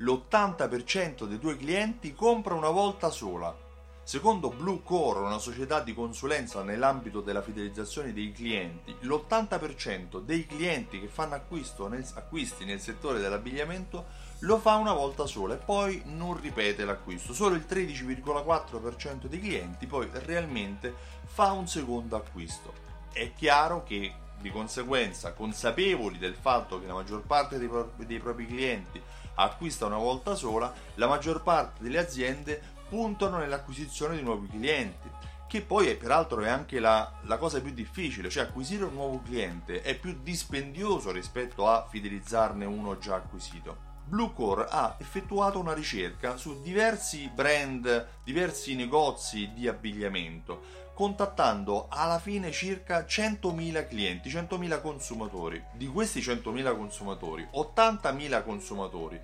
[0.00, 3.54] l'80% dei tuoi clienti compra una volta sola.
[4.02, 11.00] Secondo Blue Core, una società di consulenza nell'ambito della fidelizzazione dei clienti, l'80% dei clienti
[11.00, 11.40] che fanno
[11.88, 17.34] nel, acquisti nel settore dell'abbigliamento lo fa una volta sola e poi non ripete l'acquisto.
[17.34, 20.92] Solo il 13,4% dei clienti poi realmente
[21.26, 22.72] fa un secondo acquisto.
[23.12, 28.18] È chiaro che di conseguenza, consapevoli del fatto che la maggior parte dei, pro- dei
[28.18, 29.00] propri clienti
[29.42, 35.08] acquista una volta sola, la maggior parte delle aziende puntano nell'acquisizione di nuovi clienti
[35.50, 39.20] che poi è, peraltro è anche la, la, cosa più difficile, cioè acquisire un nuovo
[39.20, 43.89] cliente è più dispendioso rispetto a fidelizzarne uno già acquisito.
[44.10, 52.50] Bluecore ha effettuato una ricerca su diversi brand, diversi negozi di abbigliamento contattando alla fine
[52.50, 55.64] circa 100.000 clienti, 100.000 consumatori.
[55.72, 59.18] Di questi 100.000 consumatori, 80.000 consumatori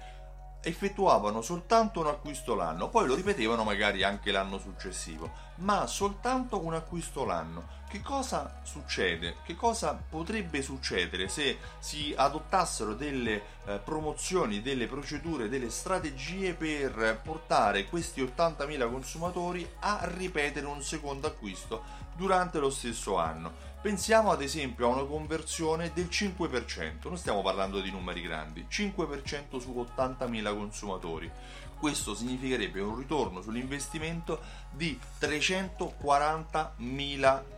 [0.62, 6.74] effettuavano soltanto un acquisto l'anno, poi lo ripetevano magari anche l'anno successivo, ma soltanto un
[6.74, 7.84] acquisto l'anno.
[7.88, 9.36] Che cosa succede?
[9.44, 17.20] Che cosa potrebbe succedere se si adottassero delle eh, promozioni, delle procedure, delle strategie per
[17.22, 21.84] portare questi 80.000 consumatori a ripetere un secondo acquisto
[22.16, 23.52] durante lo stesso anno?
[23.80, 29.60] Pensiamo ad esempio a una conversione del 5%, non stiamo parlando di numeri grandi, 5%
[29.60, 31.30] su 80.000 consumatori.
[31.78, 34.40] Questo significherebbe un ritorno sull'investimento
[34.72, 37.55] di 340.000 euro,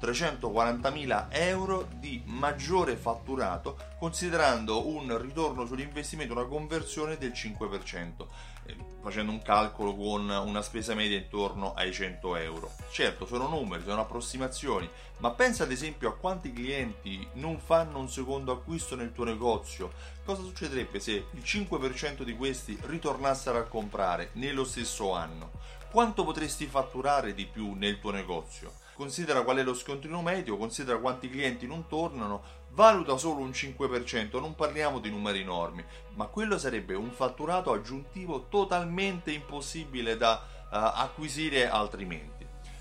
[0.00, 8.26] 340.000 euro di maggiore fatturato considerando un ritorno sull'investimento, una conversione del 5%,
[8.64, 12.70] eh, facendo un calcolo con una spesa media intorno ai 100 euro.
[12.90, 18.08] Certo, sono numeri, sono approssimazioni, ma pensa ad esempio a quanti clienti non fanno un
[18.08, 19.92] secondo acquisto nel tuo negozio.
[20.24, 25.50] Cosa succederebbe se il 5% di questi ritornassero a comprare nello stesso anno?
[25.90, 28.72] Quanto potresti fatturare di più nel tuo negozio?
[29.00, 34.38] Considera qual è lo scontrino medio, considera quanti clienti non tornano, valuta solo un 5%,
[34.38, 35.82] non parliamo di numeri enormi,
[36.16, 42.39] ma quello sarebbe un fatturato aggiuntivo totalmente impossibile da uh, acquisire altrimenti.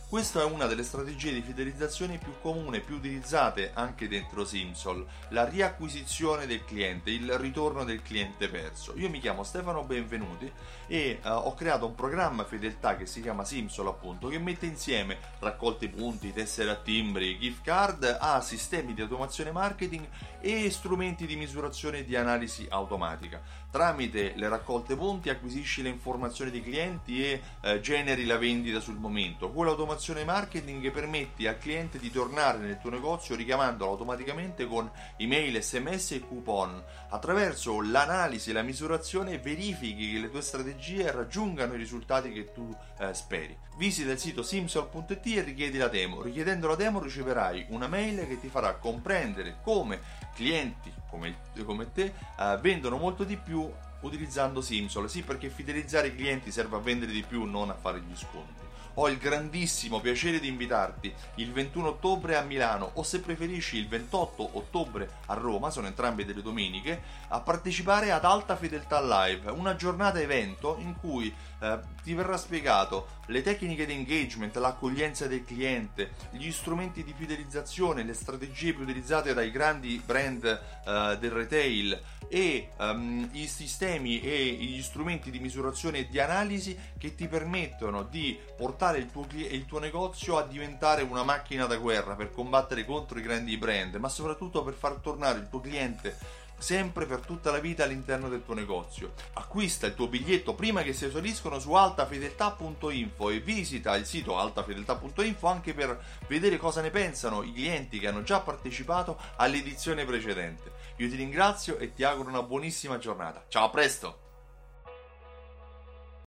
[0.10, 5.06] Questa è una delle strategie di fidelizzazione più comune e più utilizzate anche dentro Simsol,
[5.30, 8.98] la riacquisizione del cliente, il ritorno del cliente perso.
[8.98, 10.52] Io mi chiamo Stefano Benvenuti
[10.88, 15.20] e uh, ho creato un programma fedeltà che si chiama Simsol appunto, che mette insieme
[15.38, 20.08] raccolte punti, tessere a timbri, gift card a sistemi di automazione marketing
[20.42, 23.40] e strumenti di misurazione e di analisi automatica.
[23.70, 28.98] Tramite le raccolte punti acquisisci le informazioni dei clienti e uh, generi la vendita sul
[28.98, 29.52] momento.
[29.52, 34.90] Con l'automazione automazione marketing permetti al cliente di tornare nel tuo negozio richiamandolo automaticamente con
[35.18, 36.82] email, sms e coupon.
[37.10, 42.74] Attraverso l'analisi e la misurazione verifichi che le tue strategie raggiungano i risultati che tu
[43.00, 43.58] eh, speri.
[43.76, 46.22] Visita il sito simsol.it e richiedi la demo.
[46.22, 50.00] Richiedendo la demo riceverai una mail che ti farà comprendere come
[50.34, 53.70] clienti come, come te eh, vendono molto di più
[54.02, 55.10] utilizzando Simsol.
[55.10, 58.69] Sì, perché fidelizzare i clienti serve a vendere di più, non a fare gli sconti
[59.02, 63.88] ho il grandissimo piacere di invitarti il 21 ottobre a Milano o se preferisci il
[63.88, 69.76] 28 ottobre a Roma, sono entrambe delle domeniche, a partecipare ad Alta Fedeltà Live, una
[69.76, 76.12] giornata evento in cui eh, ti verrà spiegato le tecniche di engagement, l'accoglienza del cliente,
[76.32, 82.70] gli strumenti di fidelizzazione, le strategie più utilizzate dai grandi brand eh, del retail e
[82.78, 88.38] um, i sistemi e gli strumenti di misurazione e di analisi che ti permettono di
[88.56, 93.20] portare il tuo, il tuo negozio a diventare una macchina da guerra per combattere contro
[93.20, 96.18] i grandi brand, ma soprattutto per far tornare il tuo cliente
[96.60, 99.14] sempre per tutta la vita all'interno del tuo negozio.
[99.34, 105.48] Acquista il tuo biglietto prima che si esauriscono su altafedeltà.info e visita il sito altafedeltà.info
[105.48, 110.72] anche per vedere cosa ne pensano i clienti che hanno già partecipato all'edizione precedente.
[110.98, 113.46] Io ti ringrazio e ti auguro una buonissima giornata.
[113.48, 114.29] Ciao, a presto!